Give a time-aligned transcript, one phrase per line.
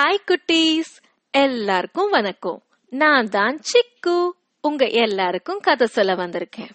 [0.00, 1.04] Hi குட்டீஸ்.
[1.30, 2.62] எல்லாருக்கும் வணக்கம்.
[2.88, 4.30] நான் தான் சிக்கு.
[4.60, 6.70] உங்க எல்லாருக்கும் கதை சொல்ல வந்திருக்கேன்.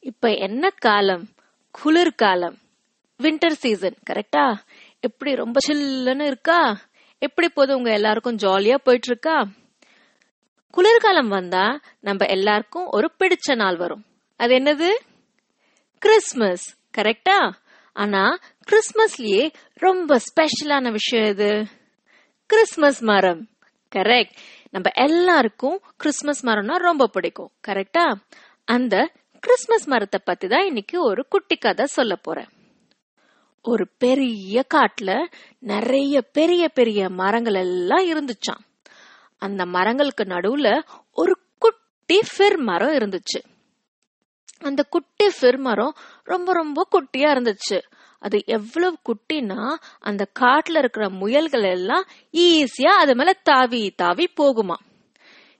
[0.00, 1.28] இப்ப என்ன காலம்?
[1.70, 2.58] குளிர்காலம்
[3.18, 4.54] வின்டர் சீசன் கரெக்டா
[5.00, 6.80] எப்படி ரொம்ப சில்லுன்னு இருக்கா?
[7.18, 9.46] எப்படி போதும் உங்க எல்லாருக்கும் ஜாலியா போயிட்டு இருக்கா
[10.70, 14.04] குளிர்காலம் வந்தா நம்ம எல்லாருக்கும் ஒரு பிடிச்ச நாள் வரும்.
[14.36, 14.90] அது என்னது?
[15.98, 17.52] கிறிஸ்மஸ் கரெக்டா
[17.92, 18.38] ஆனா
[18.70, 21.66] கிறிஸ்மஸ்லயே ரொம்ப ஸ்பெஷலான விஷயம் இது
[22.52, 23.48] கிறிஸ்மஸ் மரம்.
[23.94, 24.36] கரெக்ட்
[24.70, 27.50] நம்ம எல்லாருக்கும் கிறிஸ்மஸ் மரம்னா ரொம்ப பிடிக்கும்.
[27.68, 28.14] கரெக்டா
[28.64, 32.48] அந்த கிறிஸ்மஸ் மரத்தை பத்தி தான் இன்னைக்கு ஒரு குட்டி கதை சொல்ல போறேன்.
[33.62, 35.24] ஒரு பெரிய காட்டுல
[35.58, 38.62] நிறைய பெரிய பெரிய மரங்கள் எல்லாம் இருந்துச்சாம்.
[39.38, 40.82] அந்த மரங்களுக்கு நடுவுல
[41.12, 43.40] ஒரு குட்டி ஃபிர் மரம் இருந்துச்சு.
[44.58, 47.82] அந்த குட்டி ஃபிர் மரம் ரொம்ப ரொம்ப குட்டியா இருந்துச்சு.
[48.22, 49.60] அது எவ்வளவு குட்டினா
[50.00, 52.04] அந்த காட்டுல இருக்கிற முயல்கள் எல்லாம்
[52.46, 54.76] ஈஸியா அது மேல தாவி தாவி போகுமா.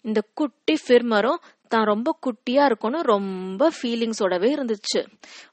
[0.04, 5.00] இந்த குட்டி ஃபிர்மரும் தான் ரொம்ப குட்டியா இருக்கும்னு ரொம்ப ஃபீலிங்ஸோடவே இருந்துச்சு.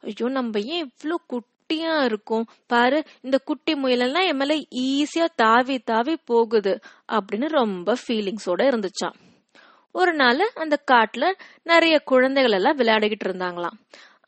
[0.01, 2.45] ஐயோ நம்ம ஏன் இவ்வளோ குட்டியா இருக்கும்?
[2.67, 6.73] பாரு இந்த குட்டி முயலெல்லாம் என் மேல ஈஸியா தாவி தாவி போகுது
[7.11, 9.17] அப்படின்னு ரொம்ப ஃபீலிங்ஸோட இருந்துச்சாம்.
[9.95, 11.25] ஒரு நாள் அந்த காட்டுல
[11.63, 13.77] நிறைய குழந்தைகள் எல்லாம் விளையாடிக்கிட்டு இருந்தாங்களாம்.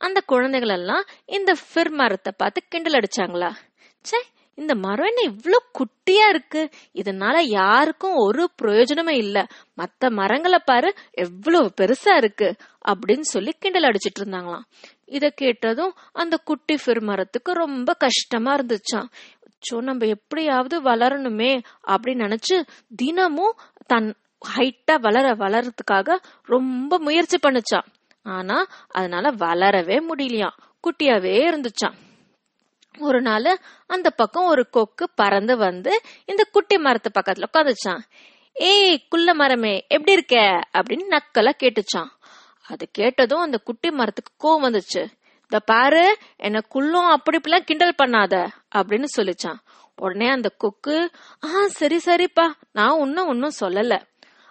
[0.02, 1.03] அந்த குழந்தைகள் எல்லாம்
[1.38, 3.49] இந்த ஃபிர் மரத்தை பார்த்து கிண்டல் அடிச்சாங்களா?
[4.05, 4.19] ச்சே
[4.57, 6.61] இந்த மரம் என்ன இவ்வளோ குட்டியா இருக்கு?
[6.94, 9.38] இதனால யாருக்கும் ஒரு பிரயோஜனமே இல்ல.
[9.77, 10.89] மத்த மரங்களை பாரு
[11.25, 12.49] எவ்வளவு பெருசா இருக்கு
[12.85, 14.66] அப்படின்னு சொல்லி கிண்டல் அடிச்சிட்டு இருந்தாங்களாம்.
[15.17, 19.07] இத கேட்டதும் அந்த குட்டி ஃபிர் மரத்துக்கு ரொம்ப கஷ்டமா இருந்துச்சாம்.
[19.63, 21.52] சோ நம்ம எப்படியாவது வளரணுமே
[21.94, 22.55] அப்படின்னு நினைச்சு
[22.95, 23.57] தினமும்
[23.88, 24.09] தன்
[24.41, 27.89] ஹைட்டா வளர வளர்றதுக்காக ரொம்ப முயற்சி பண்ணுச்சான்
[28.25, 30.58] ஆனா அதனால வளரவே முடியலையாம்.
[30.83, 31.97] குட்டியாவே இருந்துச்சான்
[33.00, 38.01] ஒரு நாள் அந்த பக்கம் ஒரு கொக்கு பறந்து வந்து இந்த குட்டி மரத்து பக்கத்துல உட்காந்துச்சான்
[38.56, 40.35] ஏய் குள்ள மரமே எப்படி இருக்க?
[40.73, 42.09] அப்படின்னு நக்கலா கேட்டுச்சான்
[42.62, 45.01] அது கேட்டதும் அந்த குட்டி மரத்துக்கு கோவம் வந்துச்சு.
[45.41, 49.59] இந்த பாரு என்ன குள்ளும் அப்படி இப்படிலாம் கிண்டல் பண்ணாத அப்படின்னு சொல்லிச்சான்
[49.95, 51.12] உடனே அந்த கொக்கு
[51.44, 54.01] ஆ சரி சரிப்பா நான் ஒன்னும் ஒன்னும் சொல்லல.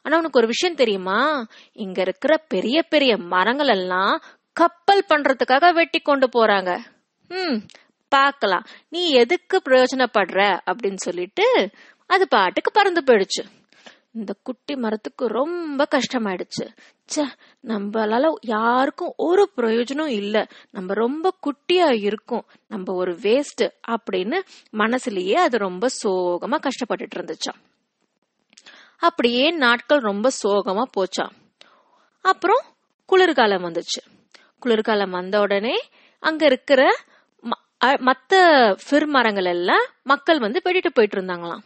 [0.03, 1.47] ஆனா உனக்கு ஒரு விஷயம் தெரியுமா?
[1.73, 4.23] இங்க இருக்கிற பெரிய பெரிய மரங்கள் எல்லாம்
[4.53, 6.79] கப்பல் பண்றதுக்காக வெட்டி கொண்டு போறாங்க.
[7.29, 7.59] ம்
[8.09, 8.65] பார்க்கலாம்.
[8.89, 10.59] நீ எதுக்கு பிரயோஜனப்படுற?
[10.67, 11.71] அப்படின்னு சொல்லிட்டு
[12.07, 13.45] அது பாட்டுக்கு பறந்து போயிடுச்சு.
[14.13, 16.77] இந்த குட்டி மரத்துக்கு ரொம்ப கஷ்டமாயிடுச்சு.
[17.15, 17.27] ச்சே
[17.63, 20.47] நம்மளால யாருக்கும் ஒரு பிரயோஜனம் இல்ல.
[20.71, 22.45] நம்ம ரொம்ப குட்டியா இருக்கும்.
[22.69, 24.39] நம்ம ஒரு வேஸ்ட் அப்படின்னு
[24.73, 27.70] மனசுலயே அது ரொம்ப சோகமா கஷ்டப்பட்டுட்டு இருந்துச்சான்
[29.01, 31.31] அப்படியே நாட்கள் ரொம்ப சோகமா போச்சா.
[32.23, 32.63] அப்புறம்
[33.07, 34.03] குளிர்காலம் வந்துச்சு.
[34.59, 35.81] குளிர்காலம் வந்த உடனே
[36.19, 36.97] அங்க இருக்கிற
[37.43, 38.35] ம- மத்த
[38.91, 41.63] ஃபிர் மரங்கள் எல்லாம் மக்கள் வந்து வெட்டிட்டு போயிட்டு இருந்தாங்களாம்.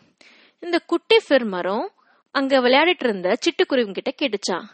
[0.61, 1.93] இந்த குட்டி ஃபிர் மரம்
[2.31, 4.65] அங்க விளையாடிட்டு இருந்த சிட்டுக்குருவி கிட்ட கேட்டுச்சான்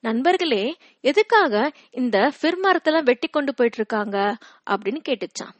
[0.00, 4.36] நண்பர்களே எதுக்காக இந்த ஃபிர் மரத்தெல்லாம் வெட்டி கொண்டு போயிட்டு இருக்காங்க?
[4.70, 5.54] அப்படின்னு கேட்டுச்சான்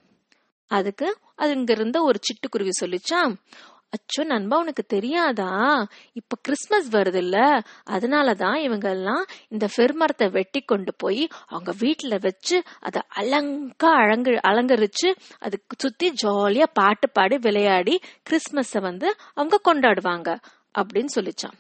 [0.67, 3.35] அதுக்கு அது இங்க இருந்த ஒரு சிட்டுக்குருவி சொல்லிச்சான்
[3.93, 5.49] அச்சோ நண்பா உனக்கு தெரியாதா?
[6.13, 7.37] இப்ப கிறிஸ்மஸ் வருது இல்ல
[7.91, 15.11] அதனாலதான் இவங்க எல்லாம் இந்த பெருமரத்தை வெட்டி கொண்டு போய் அவங்க வீட்டுல வச்சு அதை அலங்கா அழங்கு அலங்கரிச்சு
[15.39, 20.39] அதுக்கு சுத்தி ஜாலியா பாட்டு பாடி விளையாடி கிறிஸ்மஸ வந்து அவங்க கொண்டாடுவாங்க
[20.79, 21.57] அப்படின்னு சொல்லிச்சான்.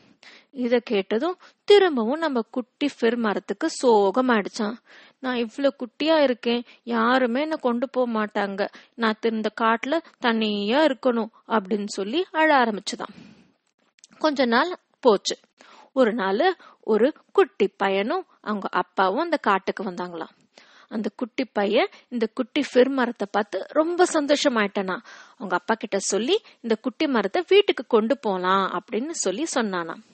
[0.56, 4.76] இத கேட்டதும் திரும்பவும் நம்ம குட்டி ஃபிர் மரத்துக்கு சோகமாயிடுச்சான்
[5.20, 8.62] நான் இவ்வளோ குட்டியா இருக்கேன் யாருமே என்ன கொண்டு போக மாட்டாங்க.
[8.94, 13.12] நான் இந்த காட்டுல தனியா இருக்கணும் அப்படின்னு சொல்லி அழ ஆரம்பிச்சுதான்.
[14.18, 15.36] கொஞ்ச நாள் போச்சு.
[15.92, 20.34] ஒரு நாள் ஒரு குட்டி பையனும் அவங்க அப்பாவும் அந்த காட்டுக்கு வந்தாங்களாம்.
[20.88, 24.98] அந்த குட்டி பையன் இந்த குட்டி ஃபிர் மரத்தை பார்த்து ரொம்ப சந்தோஷமாயிட்டனா.
[25.36, 30.04] அவங்க அப்பா கிட்ட சொல்லி இந்த குட்டி மரத்தை வீட்டுக்கு கொண்டு போலாம் அப்படின்னு சொல்லி சொன்னானாம்.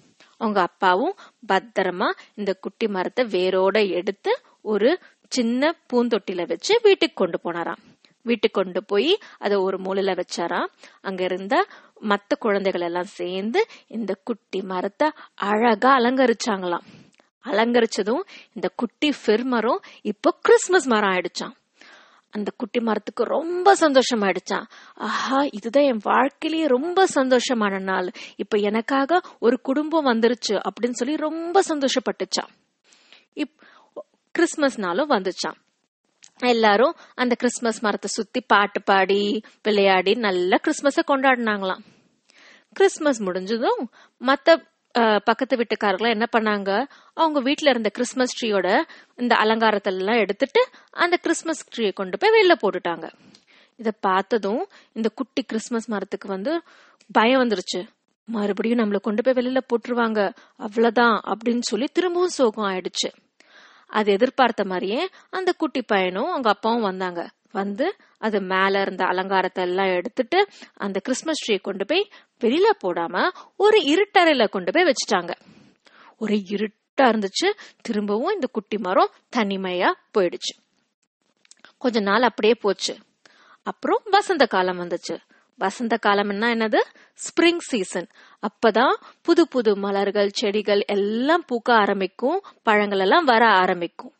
[0.42, 1.14] அவங்க அப்பாவும்
[1.48, 4.32] பத்திரமா இந்த குட்டி மரத்தை வேரோட எடுத்து
[4.72, 4.90] ஒரு
[5.32, 7.80] சின்ன பூந்தொட்டில வச்சு வீட்டுக்கு கொண்டு போனாராம்.
[8.26, 10.68] வீட்டுக்கு கொண்டு போய் அதை ஒரு மூலையில வச்சாராம்.
[11.00, 11.54] அங்க இருந்த
[12.08, 15.08] மத்த குழந்தைகள் எல்லாம் சேர்ந்து இந்த குட்டி மரத்தை
[15.48, 16.86] அழகா அலங்கரிச்சாங்களாம்.
[17.44, 18.22] அலங்கரிச்சதும்
[18.52, 21.54] இந்த குட்டி ஃபிர்மரும் இப்போ கிறிஸ்மஸ் மரம் ஆயிடுச்சான்
[22.32, 28.08] அந்த குட்டி மரத்துக்கு ரொம்ப சந்தோஷமாயிடுச்சான் ஆஹா இதுதான் என் வாழ்க்கையிலேயே ரொம்ப சந்தோஷமான நாள்.
[28.36, 32.52] இப்ப எனக்காக ஒரு குடும்பம் வந்துருச்சு அப்படின்னு சொல்லி ரொம்ப சந்தோஷப்பட்டுச்சான்
[33.34, 33.54] இப்
[34.30, 35.58] கிறிஸ்மஸ் நாளும் வந்துச்சான்
[36.38, 41.82] எல்லாரும் அந்த கிறிஸ்மஸ் மரத்தை சுத்தி பாட்டு பாடி விளையாடி நல்ல கிறிஸ்மஸ கொண்டாடினாங்களாம்.
[42.72, 43.90] கிறிஸ்மஸ் முடிஞ்சதும்
[44.20, 44.70] மத்த
[45.24, 46.86] பக்கத்து வீட்டுக்காரர்கள் என்ன பண்ணாங்க?
[47.14, 48.80] அவங்க வீட்டுல இருந்த கிறிஸ்மஸ் ட்ரீயோட
[49.16, 53.12] இந்த அலங்காரத்தை எல்லாம் எடுத்துட்டு அந்த கிறிஸ்மஸ் ட்ரீயை கொண்டு போய் வெளில போட்டுட்டாங்க.
[53.76, 56.62] இதை பார்த்ததும் இந்த குட்டி கிறிஸ்மஸ் மரத்துக்கு வந்து
[57.12, 57.88] பயம் வந்துருச்சு.
[58.24, 60.34] மறுபடியும் நம்மள கொண்டு போய் வெளியில போட்டுருவாங்க.
[60.56, 63.12] அவ்வளவுதான் அப்படின்னு சொல்லி திரும்பவும் சோகம் ஆயிடுச்சு.
[63.86, 67.28] அது எதிர்பார்த்த மாதிரியே அந்த குட்டி பையனும் அவங்க அப்பாவும் வந்தாங்க.
[67.52, 72.10] வந்து அது மேல இருந்த அலங்காரத்தை எல்லாம் எடுத்துட்டு அந்த கிறிஸ்மஸ் ட்ரீ கொண்டு போய்
[72.40, 75.34] வெளியில போடாம ஒரு இருட்டறையில கொண்டு போய் வச்சுட்டாங்க.
[76.18, 77.50] ஒரு இருட்டா இருந்துச்சு.
[77.80, 80.54] திரும்பவும் இந்த குட்டி மரம் தனிமையா போயிடுச்சு.
[81.78, 82.96] கொஞ்ச நாள் அப்படியே போச்சு.
[83.62, 85.18] அப்புறம் வசந்த காலம் வந்துச்சு.
[85.58, 86.78] வசந்த காலம்னா என்னது?
[87.14, 88.08] ஸ்ப்ரிங் சீசன்
[88.42, 92.42] அப்பதான் புது புது மலர்கள் செடிகள் எல்லாம் பூக்க ஆரம்பிக்கும்.
[92.62, 94.12] பழங்கள் எல்லாம் வர ஆரம்பிக்கும்.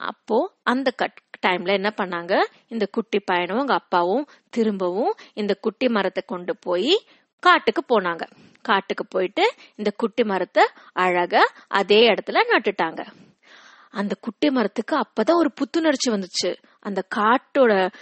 [0.00, 2.44] அப்போ அந்த கட் டைம்ல என்ன பண்ணாங்க?
[2.66, 7.04] இந்த குட்டி பையனும் அவங்க அப்பாவும் திரும்பவும் இந்த குட்டி மரத்தை கொண்டு போய்
[7.38, 8.30] காட்டுக்கு போனாங்க.
[8.62, 13.06] காட்டுக்கு போயிட்டு இந்த குட்டி மரத்தை அழகா அதே இடத்துல நட்டுட்டாங்க.
[13.90, 16.56] அந்த குட்டி மரத்துக்கு அப்பதான் ஒரு புத்துணர்ச்சி வந்துச்சு.
[16.80, 17.92] அந்த காட்டோட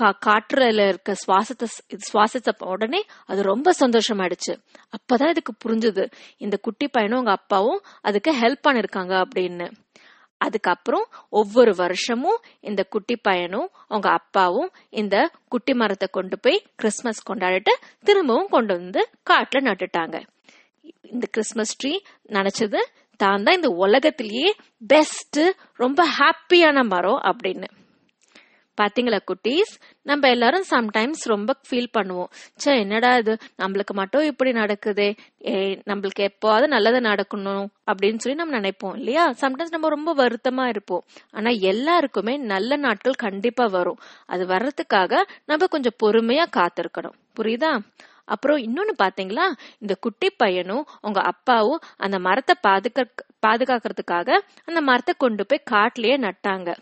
[0.00, 1.66] கா- காற்றுல இருக்க சுவாசத்தை
[2.12, 4.62] சுவாசித்த உடனே அது ரொம்ப சந்தோஷமாயிடுச்சு.
[4.90, 6.10] அப்பதான் இதுக்கு புரிஞ்சுது.
[6.36, 9.72] இந்த குட்டி பையனும் அவங்க அப்பாவும் அதுக்கு ஹெல்ப் பண்ணிருக்காங்க அப்படின்னு.
[10.38, 17.74] அதுக்கப்புறம் ஒவ்வொரு வருஷமும் இந்த குட்டி பையனும் அவங்க அப்பாவும் இந்த குட்டி மரத்தை கொண்டு போய் கிறிஸ்மஸ் கொண்டாடிட்டு
[18.04, 20.16] திரும்பவும் கொண்டு வந்து காட்டுல நட்டுட்டாங்க.
[21.02, 21.92] இந்த கிறிஸ்மஸ் ட்ரீ
[22.28, 22.80] நினைச்சது
[23.16, 24.54] தான் தான் இந்த உலகத்திலேயே
[24.86, 25.40] பெஸ்ட்
[25.76, 27.68] ரொம்ப ஹாப்பியான மரம் அப்படின்னு.
[28.80, 29.72] பாத்தீங்களா குட்டீஸ்?
[30.02, 32.30] நம்ம எல்லாரும் சம்டைம்ஸ் ரொம்ப ஃபீல் பண்ணுவோம்.
[32.58, 33.36] ச்சே என்னடா இது?
[33.58, 35.16] நம்மளுக்கு மட்டும் இப்படி நடக்குதே.
[35.46, 39.30] ஏ நம்மளுக்கு எப்போவாவது நல்லது நடக்கணும் அப்படின்னு சொல்லி நம்ம நினைப்போம் இல்லையா?
[39.40, 41.04] சம்டைம்ஸ் நம்ம ரொம்ப வருத்தமா இருப்போம்.
[41.30, 43.98] ஆனா எல்லாருக்குமே நல்ல நாட்கள் கண்டிப்பா வரும்.
[44.26, 47.16] அது வர்றதுக்காக நம்ம கொஞ்சம் பொறுமையா காத்திருக்கணும்.
[47.40, 47.78] புரியுதா?
[48.24, 49.44] அப்புறம் இன்னொன்னு பாத்தீங்களா?
[49.78, 53.04] இந்த குட்டி பையனும் உங்க அப்பாவும் அந்த மரத்தை பாதுகா
[53.46, 56.76] பாதுகாக்கிறதுக்காக அந்த மரத்தை கொண்டு போய் காட்டிலேயே நட்டாங்க.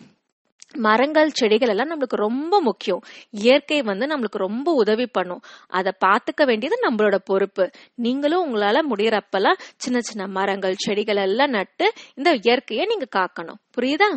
[0.76, 3.00] மரங்கள் செடிகள் எல்லாம் நம்மளுக்கு ரொம்ப முக்கியம்.
[3.30, 5.42] இயற்கை வந்து நம்மளுக்கு ரொம்ப உதவி பண்ணும்.
[5.66, 7.70] அதை பார்த்துக்க வேண்டியது நம்மளோட பொறுப்பு.
[7.94, 13.58] நீங்களும் உங்களால முடியறப்பெல்லாம் சின்ன சின்ன மரங்கள் செடிகள் எல்லாம் நட்டு இந்த இயற்கையை நீங்க காக்கணும்.
[13.76, 14.16] புரியுதா?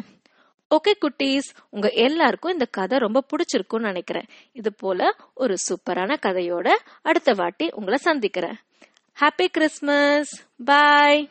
[0.76, 1.56] ஓகே குட்டீஸ்.
[1.70, 4.26] உங்க எல்லாருக்கும் இந்த கதை ரொம்ப பிடிச்சிருக்கும்னு நினைக்கிறேன்.
[4.52, 6.70] இது போல ஒரு சூப்பரான கதையோட
[7.02, 8.56] அடுத்த வாட்டி உங்களை சந்திக்கிறேன்.
[9.20, 11.30] ஹாப்பி கிறிஸ்மஸ் பாய்